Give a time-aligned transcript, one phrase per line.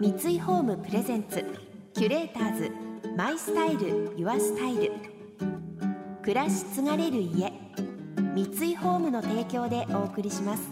[0.00, 1.44] 三井ホームプレゼンツ
[1.92, 2.70] キュレーターズ
[3.16, 4.92] マイスタイルユアスタイル。
[6.22, 7.52] 暮らし継がれる家
[8.32, 10.70] 三井ホームの提供でお送りします。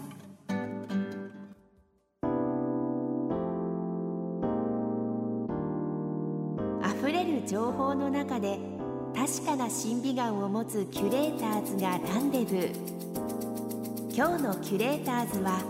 [7.01, 8.57] 溢れる情報の中で
[9.13, 14.15] 確かな審美眼を持つキュレーターズがランデブー。
[14.15, 15.61] 今日のキュレーターズは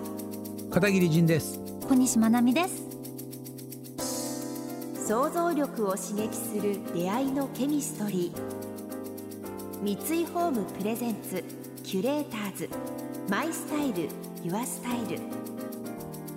[0.69, 1.59] 片桐仁です。
[1.87, 2.86] 小西まなみです
[5.07, 9.82] 想像力を刺激する出会いのケミストリー。
[9.82, 11.46] 三井ホームプレゼンツ
[11.82, 12.70] キュレーターズ。
[13.30, 14.10] マイスタイル
[14.43, 15.21] ユアスタイル。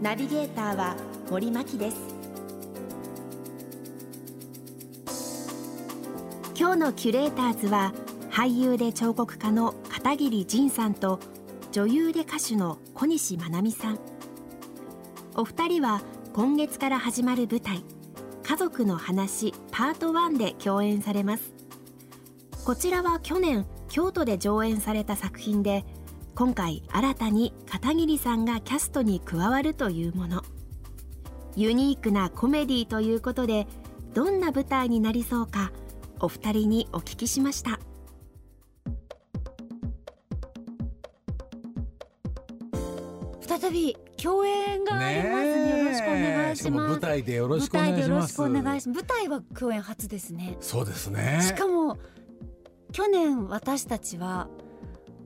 [0.01, 0.95] ナビゲーターは
[1.29, 1.97] 森牧です。
[6.57, 7.93] 今日のキュレーターズは
[8.31, 11.19] 俳優で彫刻家の片桐仁さんと
[11.73, 13.99] 女優で歌手の小西真奈美さん。
[15.35, 16.03] お二人は
[16.35, 17.83] 今月から始まる舞台
[18.51, 21.53] 家族の話パート1で共演されます。
[22.65, 25.85] こちらは去年京都で上演された作品で
[26.35, 30.43] 今回新たに片桐さんがキャストに加わるというもの。
[31.55, 33.69] ユニークなコメディということで
[34.15, 35.71] どんな舞台になりそうか
[36.19, 37.79] お二人にお聞きしました。
[43.71, 45.29] び共演があります。
[45.29, 46.91] ねよろしくお願いします。
[46.91, 49.01] 舞台でよろしくお願いします舞台でよろしくお願いします。
[49.01, 50.57] 舞台は共演初ですね。
[50.61, 51.41] そうですね。
[51.43, 51.99] しかも
[52.93, 54.49] 去年私たちは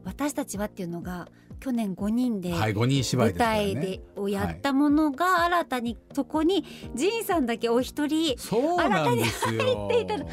[0.05, 1.29] 私たちはっていうのが
[1.61, 6.65] 去年5人ではい5人芝居舞台でをやったものが新たにそこに
[6.95, 9.63] 仁さんだけお一人そうなんですよ。
[9.63, 10.19] 入っていた。
[10.19, 10.27] だ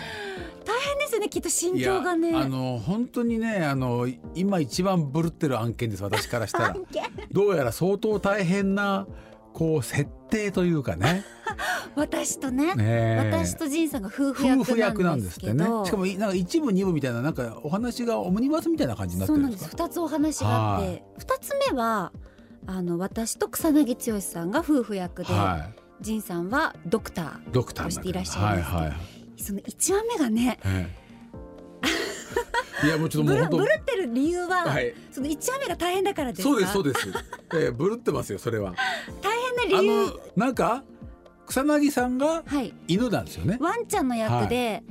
[0.66, 2.36] 大変ですよねきっと心境がね。
[2.36, 6.66] あの本当にねあの今一番ブルってる案件です私からしたら。
[6.68, 7.04] 案件？
[7.32, 9.08] どうやら相当大変な
[9.54, 11.24] こう設定というかね。
[11.96, 12.74] 私とね。
[12.76, 13.32] ねえ。
[13.32, 15.54] 私と仁さんが夫婦役役なんでですすけど。
[15.54, 15.86] ってね。
[15.86, 19.70] しかもなんか一部二部みたいななんかお話がオムニバスみたいな感じになってそうなんるんです。
[19.70, 22.12] す二つお話があっはて二つ目は
[22.68, 25.70] あの私と草薙剛さんが夫婦役で、は
[26.00, 28.92] 仁さんはドクタいドクターとしていらっしゃいますはいはい。
[28.92, 31.02] ーその一話目がねええ。
[32.84, 34.94] いやもうちょっともう本ブルってる理由は、当はい。
[35.12, 36.50] その一話目が大変だからですか？
[36.50, 37.08] そうですそうです、
[37.56, 38.74] ええ、ブルってますよそれは。
[39.22, 40.08] 大変なあ理由。
[40.08, 40.84] のなんか
[41.46, 42.74] 草薙さんがはい。
[42.88, 43.58] 犬なんですよね。
[43.62, 44.84] ワンちゃんの役で、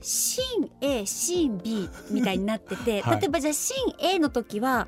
[0.00, 3.20] シーン A シーン B みたいになってて、 はい。
[3.20, 4.86] 例えばじゃあシーン A の時は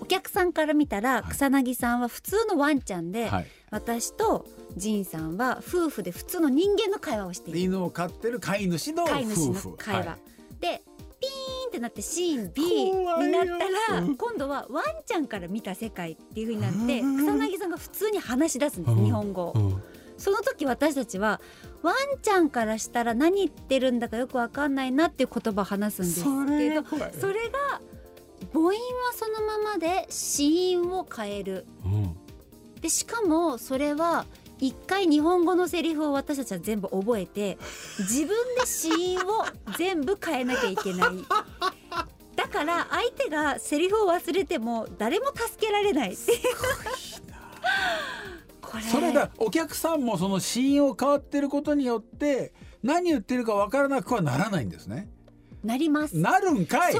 [0.00, 1.22] お客さんから見たらい。
[1.30, 3.46] 草薙さんは普通のワンちゃんで、はい。
[3.70, 4.46] 私と
[4.78, 7.58] 仁さんは夫婦で普通の人間の会話をしている。
[7.58, 10.18] 犬を飼ってる飼い主の飼い主の会話、はい
[10.60, 10.82] で
[11.20, 14.16] ピーンってなってシーン B になったらうん。
[14.16, 17.16] 今度はワンちゃんから見た世界っていう風になってうん。
[17.16, 19.04] 草薙さんが普通に話し出すんですうん。
[19.04, 19.52] 日本語を。
[19.54, 19.82] うん。
[20.16, 21.40] その時私たちは
[21.82, 26.84] ワンちゃんからしたら何言ってるんだかよくわかんないなっていう言葉を話すんですそれけど
[27.20, 27.80] それが
[28.52, 28.74] 母音は
[29.14, 31.66] そのままで子音を変える。
[31.84, 32.16] うん。
[32.80, 34.26] でしかもそれは
[34.60, 37.58] 一回日本語のセリフを私たちは全部覚えて
[37.98, 39.44] 自分で子音を
[39.76, 41.10] 全部変えなきゃいけない。
[42.34, 46.12] だから相手がセリフを忘れても誰も助けられない。
[46.12, 46.36] ってい
[48.78, 48.82] れ。
[48.82, 52.52] それだお客さんもそのシーンを変わってることによって
[52.82, 55.08] 何言ってるかわからなくはならないんですね。
[55.64, 56.14] なります。
[56.14, 56.94] そなるんかい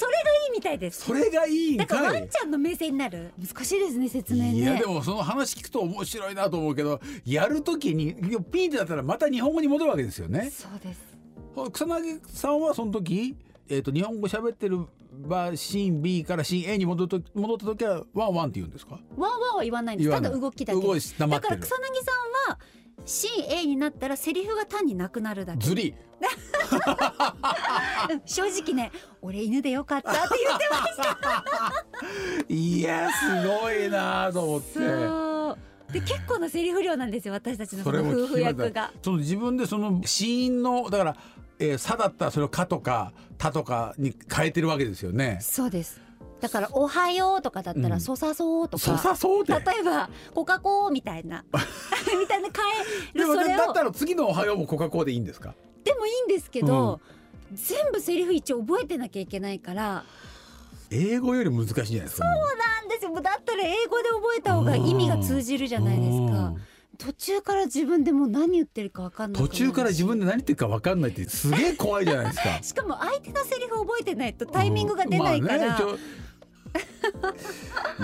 [0.00, 1.02] それがいいみたいです。
[1.02, 3.32] それがいいんだからかいワンちゃんの目線になる。
[3.38, 4.54] 難しいですね説明ね。
[4.54, 8.14] いやでもその話聞くと面白いなと思うけどやるときに
[8.50, 10.50] ピンってなったらまた日本語に戻るわけですよね。
[10.50, 11.00] そうです。
[11.72, 13.36] 草薙さんはその時、
[13.68, 18.98] えー、と日本語喋ってる場シーン B からシーン A に戻ると戻った時はワンワンって言うんですか？
[19.18, 20.10] ワンワンは言わないんです。
[20.10, 21.76] ただ動きだけだから草薙さ
[22.48, 22.58] んは
[23.06, 25.66] CA になったらセリフが単になくなるだけ。
[25.66, 25.94] ずり。
[28.10, 28.22] うん。
[28.26, 31.14] 正直ね俺犬でよかったって言ってました。
[32.48, 34.78] いやすごいなと思って。
[35.92, 38.92] で結構なセリフ量なんですよ私たちのその夫婦役が。
[39.02, 41.16] その自分でその死因のだから
[41.58, 45.38] 「えー、さ」だったらそれを「か」とか「た」とかに変えてるわけですよね。
[45.40, 46.00] そうです
[46.40, 48.00] だから「おはよう」とかだったら「うん。
[48.00, 49.52] そさそう」とそかさそうで。
[49.54, 51.44] 例えば「コカ・コー」みたいな。
[52.18, 52.64] みたいな変
[53.14, 53.58] えるそれを。
[53.58, 55.54] だったら次の「おはよう」もコカ・コーでいいんですか？
[55.84, 57.00] でもいいんですけど、
[57.52, 60.04] 全部セリフ一応覚えてなきゃいけないから。
[60.92, 62.24] 英語より難しいんじゃないですか？
[62.26, 62.34] な
[62.82, 63.12] んですよ。
[63.20, 66.52] だったら英語で覚えた方が意味が通じるじゃないですか。
[66.98, 72.58] 途中から自分でもう何言ってるか分かんない途中から自分で何言ってるか分かんないってすげえ怖いじゃないですか。
[72.62, 75.98] しかも相手のセリフ覚えてないとタイミングが出ないから、まあね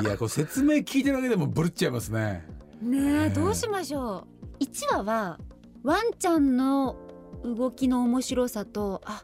[0.00, 2.44] いやこれ説明聞いてるだけでもブルっちゃいますね。
[2.82, 4.26] ねえどうしましょ
[4.61, 5.38] 1話は
[5.82, 6.96] ワンちゃんの
[7.44, 9.23] 動きの面白さとあ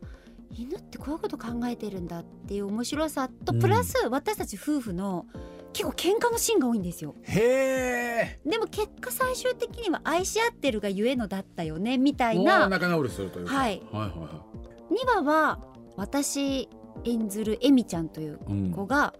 [0.50, 3.60] 犬ってこういうこと考えてるんだっていう面白さとうん。
[3.60, 5.26] プラス私たち夫婦の
[5.72, 7.14] 結構喧嘩のシーンが多いんですよ。
[7.22, 8.40] へえ。
[8.48, 12.68] でも結果最終的には愛し合ってるがゆえのだったよねみたいな。
[12.68, 13.54] 仲直りするというか。
[13.54, 13.82] はい。
[13.90, 14.44] はいはいは
[14.90, 15.58] 2話は
[15.96, 16.68] 私
[17.04, 18.70] 演ずるエミちゃんといういうん。
[18.72, 19.14] 子が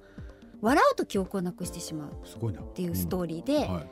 [0.62, 2.10] 笑うと記憶をなくしてしまう。
[2.12, 3.90] っっていうストーリーで、はい。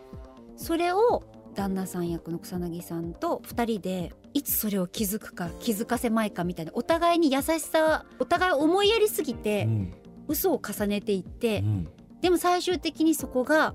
[0.57, 1.25] それを
[1.55, 9.95] 旦那さん役の草薙さんと2人でいつそれを気づくか気づかせまいかみたいなお互いに優しさお互い思いやりすぎてうん。
[10.29, 11.89] 嘘を重ねていって、うん。
[12.21, 13.75] でも最終的にそこが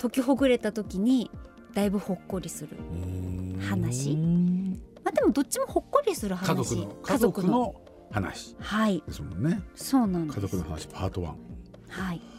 [0.00, 1.30] 解きほぐれた時に
[1.74, 2.76] だいぶほっこりする
[3.60, 4.16] 話。
[5.04, 6.48] まあでもどっちもほっこりする話。
[6.48, 7.74] 家族の家族の。
[8.10, 8.56] 話。
[8.58, 9.02] はい。
[9.06, 9.62] ですもんね。
[9.74, 10.40] そうなんです。
[10.40, 11.24] 家族の話パート1
[11.88, 12.31] はい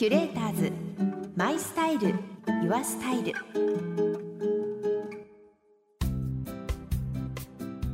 [0.00, 0.72] キュレーターズ
[1.36, 2.14] マイスタイル
[2.62, 3.34] ユアスタイル。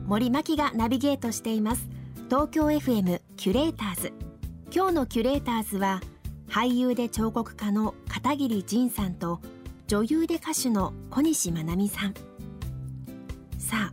[0.06, 1.88] 森牧がナビゲートしています。
[2.30, 4.12] 東京 FM キュレーターズ。
[4.72, 6.00] 今日のキュレーターズは
[6.48, 9.40] 俳優で彫刻家の片桐仁さんと
[9.88, 12.14] 女優で歌手の小西真奈美さん。
[13.58, 13.92] さ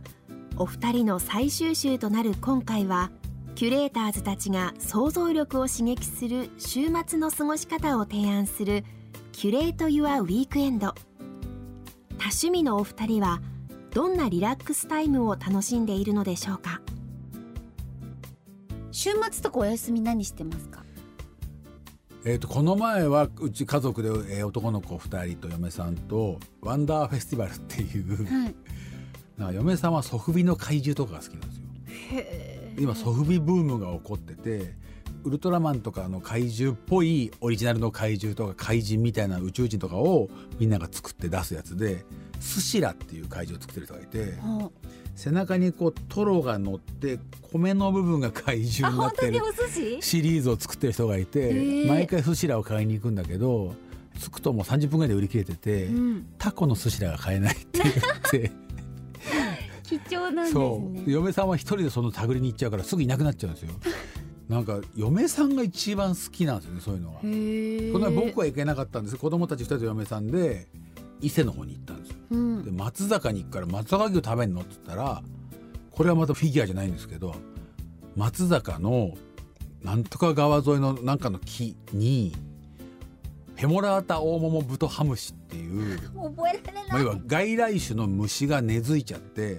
[0.56, 3.10] お二人の最終週となる今回は
[3.54, 8.84] キュレーターズたちが想像力を刺激する週末の過ごし方を提案する
[9.32, 10.94] キュレート・ユア・ウィークエンド多
[12.18, 13.40] 趣味のお二人は
[13.92, 16.80] どんなリラックスタイムを楽しんでいるのでしょうか？
[18.90, 20.82] 週末とかお休み何してますか？
[22.24, 28.54] えー、とこの前はうち家族で、えー男の子2人と嫁さんとワンダーフェスティバルっていうはい。
[29.36, 32.63] なんか嫁さんはソフビの怪獣とかが好きなんですよ。
[32.78, 34.74] 今ソフビブームが起こってて
[35.24, 40.28] ウルトラマンとかの怪獣っぽいオリジナルの怪獣とか怪人みたいな宇宙人とかを
[40.58, 42.04] みんなが作って出すやつで
[42.40, 44.70] スシラっていう怪獣を作ってる人がいては
[45.14, 47.18] 背中にこうトロが乗って
[47.52, 49.40] 米の部分が怪あ獣になってる
[50.02, 53.74] シリーズを作ってる人がいて、毎回スシラを買いに行くんだけど
[54.20, 58.50] 着くともう30分ぐらいで売り切れてて、うん、タコの寿司らが買えないって言って
[60.00, 60.92] 貴重なんですそう。
[60.92, 63.72] ね嫁さんは一人でその手繰りに行っちゃうからすぐいなくなっちゃうんですよ。
[64.48, 67.20] なんか嫁さんが一番好きなんですよねそういうのが。
[67.20, 67.92] へー。
[67.92, 69.16] この前僕は行けなかったんです。
[69.16, 70.68] 子供たち二人と嫁さんで
[71.20, 72.16] 伊勢の方に行ったんですよ。
[72.30, 72.64] うん。
[72.64, 74.60] で松坂に行くから松坂牛食べんの？
[74.60, 75.22] って言ったら
[75.90, 77.34] これはまたフィギュアじゃないんですけど
[78.16, 79.14] 松坂の
[79.82, 82.34] なんとか川沿いのなんかの木に
[83.56, 89.58] フェモラータオオモモブトハムシっていう、 覚えられない、まあ、要は外来種の虫が根付いちゃって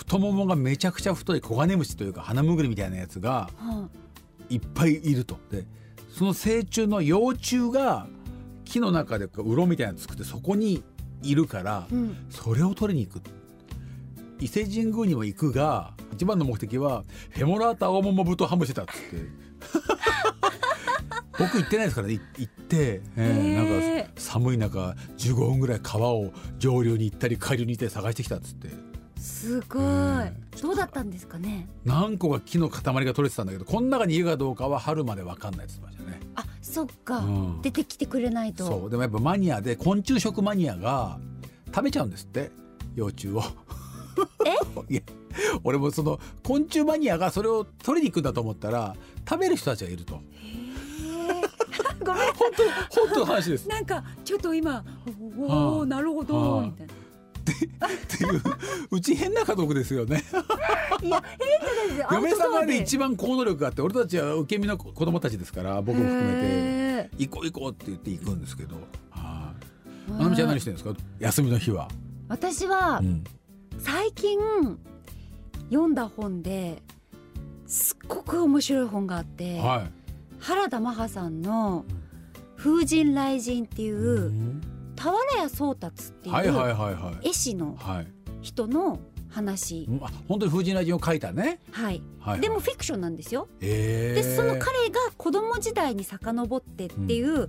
[0.00, 3.88] 太ももがめちゃくちゃ太いコガネムシというかハナムグリみたいなやつがは
[4.48, 4.56] い。
[4.56, 5.38] っぱいいると。
[5.50, 5.66] で
[6.08, 8.06] その成虫の幼虫が
[8.64, 10.82] 木の中でこう鱗みたいなの作ってそこに
[11.22, 12.16] いるから、うん。
[12.30, 13.22] それを取りに行く。
[14.40, 19.50] 伊勢神宮にも行くが一番の目的はフェモラータオモモブトハムシだっつって。
[21.38, 22.14] 僕行ってないですからね。
[22.14, 23.62] い行って、えーな
[24.00, 28.68] んか寒い中15分ぐらい川を上流に行ったり下流に行ったり探してきたっつって
[29.20, 30.36] すごい、うん。
[30.62, 31.68] どうだったんですかね？
[31.84, 36.20] 何個か木の塊が取れてたんだけどこの中にいるかどうかは春まで分かんないって言ってましたね。
[36.36, 37.62] あそっか、うん。
[37.62, 38.66] 出てきてくれないと。
[38.66, 38.90] そう。
[38.90, 41.18] でもやっぱマニアで昆虫食マニアが
[41.66, 42.50] 食べちゃうんですって
[42.94, 43.42] 幼虫を。
[44.46, 44.50] え？
[44.92, 45.02] いや
[45.62, 48.96] 俺もその昆虫マニアがそれを取りに行くんだと思ったら
[49.28, 50.20] 食べる人たちがいると。
[52.04, 52.32] ごめん。
[52.32, 52.50] 本
[52.90, 53.68] 当本当の話です。
[53.68, 54.82] なんかちょっと今
[55.38, 56.66] おはあおなるほど、はあ。
[56.66, 56.94] みたいな
[57.50, 58.42] っていう
[58.90, 60.22] うち変な家族ですよね。
[61.02, 68.76] いや変じゃないですよ嫁さんがね一番行動力があって俺たちは受け身の子供たちですから僕も含めてへ行こう行こうって言って行くんですけど。
[69.10, 69.52] は
[70.08, 70.10] い。
[70.10, 70.96] ーまなみちゃん何してるんですか？
[71.18, 71.88] 休みの日は。
[72.28, 73.24] 私はうん
[73.78, 74.38] 最近
[75.70, 76.82] 読んだ本で
[77.66, 79.90] すっごく面白い本があって、はい。
[80.40, 81.84] 原田マハさんの
[82.56, 84.60] 「風神雷神」っていううん
[85.02, 87.28] 俵屋宗達っていう、はいはいはいはい。
[87.28, 88.06] 絵師のはい。
[88.42, 91.60] 人の話、うんあ本当に風神雷神を書いたね。
[91.70, 92.02] はい、はい
[92.32, 92.40] はい。
[92.40, 93.48] でもフィクションなんですよ。
[93.60, 97.48] えでその彼が子供時代に遡ってっていう、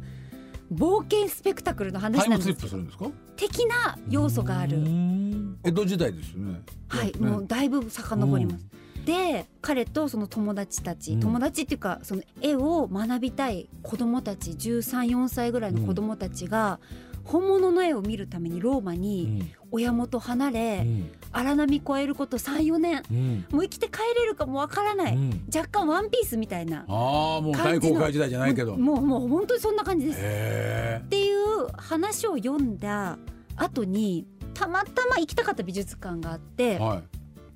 [0.74, 3.10] 冒険スペクタクルのタ話なんですよプするんですか？
[3.36, 6.62] 的な要素があるうーん江戸時代ですよね。
[6.88, 8.66] はい、ねもうだいぶ遡ります。
[9.06, 16.80] で彼とその友達たち、うん友達っていうかその絵を学びたい子供たち134歳ぐらいの子供たちが、
[17.24, 19.52] 本物の絵を見るためにローマうにん。
[19.72, 21.12] 親元離うれ、ん。
[21.32, 23.04] 荒波越えること34年。
[23.12, 23.46] うん。
[23.52, 25.44] もう生きて帰れるかもわからない、うん。
[25.54, 28.76] 若干ワンピースみたいなああもう大航海時代じゃないけど。
[28.76, 30.20] もうもう本当にそんな感じです。
[30.22, 33.18] へっていう話を読んだ
[33.56, 37.02] 後にたまたま行きたかった美術館があっては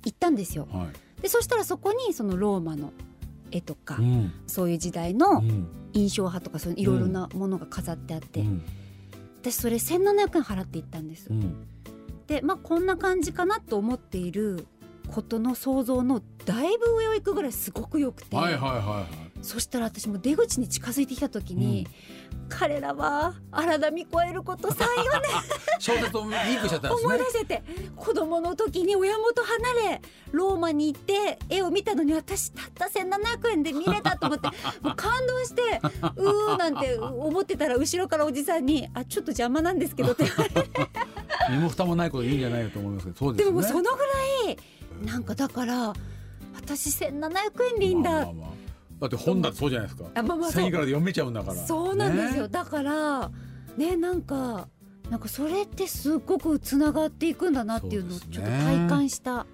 [0.04, 0.68] 行ったんですよ。
[1.20, 2.92] でそしたらそこにそのローマの
[3.50, 4.32] 絵とか、うん。
[4.46, 5.68] そういう時代うのん。
[5.92, 8.62] 印象派とかそういろいろなものが飾ってあって、うん
[9.50, 11.28] 私それ1700円払って行ったんです。
[11.30, 11.66] うん。
[12.26, 14.66] でまあこんな感じかなと思っている
[15.08, 21.86] ことの想像のだいぶ上を行くぐらいすごく良くて、はいはいはいはいそしたら私も出口に近づいてきた時に、
[22.48, 25.28] 彼らは荒波越えることさえよ ね。
[26.92, 27.62] 思い出せて
[27.96, 30.02] 子供の時に親元離れ
[30.32, 34.48] ローマに行って絵を見たのに私たった1,700円で見れたと思って
[34.80, 35.80] もう感動して
[36.16, 40.66] うーなんて思ってたら後ろからおじさんに「あちょっと邪魔なんですけど」って言われて。
[41.50, 43.68] 身も蓋もないこといいんじゃないかと思いますけどそうでですもね。
[43.68, 43.98] もうそのぐ
[44.46, 44.58] らい
[45.04, 45.92] なんかだから
[46.54, 48.65] 私1,700円でいいんだ、まあまあまあ
[49.00, 50.08] だって本だってそうじゃないですか。
[50.14, 50.62] あまあまあそう。
[50.62, 51.54] 1000円からで読めちゃうんだから。
[51.54, 53.30] そうなんですよ、ねだから
[53.76, 54.68] ねなんか
[55.10, 58.38] なんかそれってすっごくつながっていくんだなっていうのをそうですね。
[58.38, 59.46] ちょっと体感した。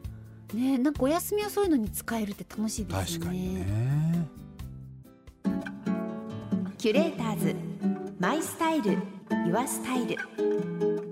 [0.55, 4.29] ねなんかお休みはそういうのに使えるって楽しいですよ確かにねね。
[6.79, 7.57] キュレーターズ。
[8.19, 8.99] マイスタイル。
[9.47, 11.12] ユアスタイル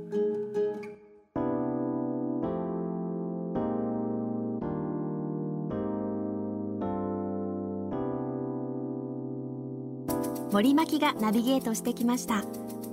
[10.52, 12.42] 森巻がナビゲートしてきました。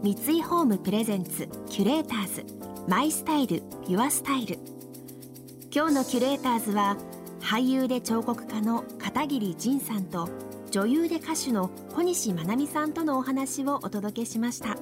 [0.04, 2.46] 三井ホームプレゼンツキュレーターズ。
[2.88, 4.60] マイスタイルユアスタイル。
[5.74, 6.98] 今日のキュレーターズは
[7.42, 10.30] 俳優で彫刻家の片桐仁さんと
[10.70, 14.78] 女優で歌手の小西真奈美さんとのお話をお届けしました。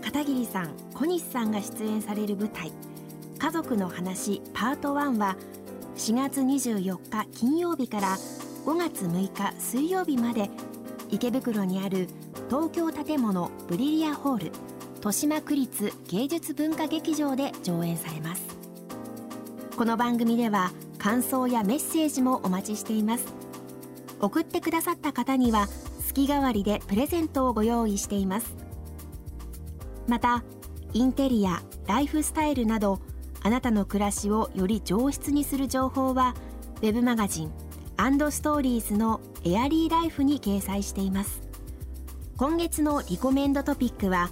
[0.00, 2.70] 片桐さん小西さんが出演される舞台
[3.36, 5.36] 「家族の話パート1」は
[5.96, 8.16] 4月24日金曜日から
[8.64, 10.50] 5月6日水曜日まで
[11.12, 12.08] 池袋にある
[12.48, 14.52] 東京建物ブリリアホール
[14.96, 18.42] 豊島区立芸術文化劇場で上演されます。
[19.76, 23.26] この番組では感想やメッセージもお待ちしています。
[24.20, 25.68] 送ってくださった方には
[26.06, 28.54] 月替わりでプレゼントをご用意しています。
[30.08, 30.42] また
[30.94, 33.00] インテリアライフスタイルなど
[33.42, 36.34] あなたの暮らしをより上質にする情報は
[36.80, 37.61] ウェブマガジン
[38.32, 41.40] ストーリーズのエアリーライフに掲載しています。
[42.36, 44.30] 今月のリコメンドトピックは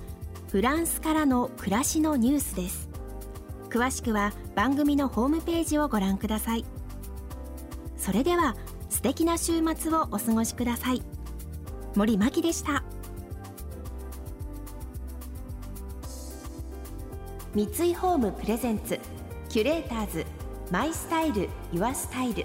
[0.50, 2.88] フランスからの暮らしのニュースです。
[3.68, 6.64] 詳しくは番組のホームページをご覧ください。
[7.96, 8.56] それでは
[8.88, 11.02] 素敵な週末をお過ごしください。
[11.94, 12.82] 森真希でした。
[17.54, 18.98] 三井ホームプレゼンツ
[19.48, 20.26] キュレーターズ
[20.72, 22.44] マイスタイルユアスタイル。